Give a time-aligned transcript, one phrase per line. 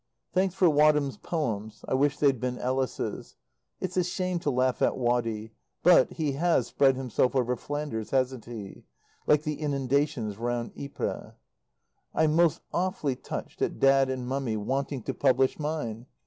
[0.33, 3.35] Thanks for Wadham's "Poems" (I wish they'd been Ellis's).
[3.79, 8.45] It's a shame to laugh at Waddy but he has spread himself over Flanders, hasn't
[8.45, 8.85] he?
[9.27, 11.33] Like the inundations round Ypres.
[12.15, 16.07] I'm most awfully touched at Dad and Mummy wanting to publish mine.